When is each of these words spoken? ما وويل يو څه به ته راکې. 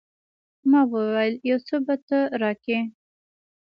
ما 0.69 0.81
وويل 0.91 1.33
يو 1.49 1.57
څه 1.67 1.75
به 1.85 1.95
ته 2.07 2.19
راکې. 2.41 2.79